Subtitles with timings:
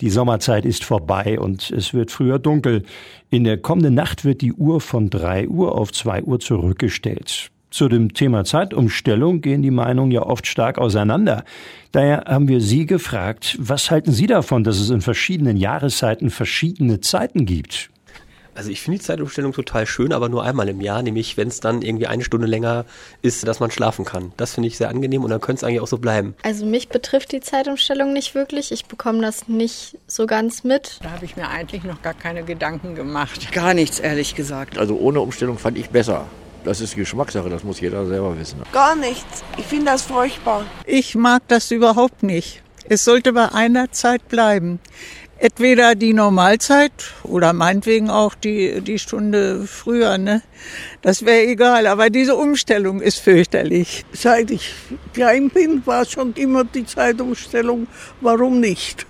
[0.00, 2.84] Die Sommerzeit ist vorbei und es wird früher dunkel.
[3.30, 7.50] In der kommenden Nacht wird die Uhr von drei Uhr auf zwei Uhr zurückgestellt.
[7.70, 11.44] Zu dem Thema Zeitumstellung gehen die Meinungen ja oft stark auseinander.
[11.92, 17.00] Daher haben wir Sie gefragt, was halten Sie davon, dass es in verschiedenen Jahreszeiten verschiedene
[17.00, 17.90] Zeiten gibt?
[18.58, 21.60] Also ich finde die Zeitumstellung total schön, aber nur einmal im Jahr, nämlich wenn es
[21.60, 22.86] dann irgendwie eine Stunde länger
[23.22, 24.32] ist, dass man schlafen kann.
[24.36, 26.34] Das finde ich sehr angenehm und dann könnte es eigentlich auch so bleiben.
[26.42, 28.72] Also mich betrifft die Zeitumstellung nicht wirklich.
[28.72, 30.98] Ich bekomme das nicht so ganz mit.
[31.04, 33.52] Da habe ich mir eigentlich noch gar keine Gedanken gemacht.
[33.52, 34.76] Gar nichts, ehrlich gesagt.
[34.76, 36.26] Also ohne Umstellung fand ich besser.
[36.64, 38.60] Das ist Geschmackssache, das muss jeder selber wissen.
[38.72, 39.44] Gar nichts.
[39.56, 40.66] Ich finde das furchtbar.
[40.84, 42.60] Ich mag das überhaupt nicht.
[42.88, 44.80] Es sollte bei einer Zeit bleiben.
[45.40, 50.42] Entweder die Normalzeit oder meinetwegen auch die, die Stunde früher, ne?
[51.00, 54.04] Das wäre egal, aber diese Umstellung ist fürchterlich.
[54.12, 54.74] Seit ich
[55.14, 57.86] klein bin, war schon immer die Zeitumstellung.
[58.20, 59.06] Warum nicht?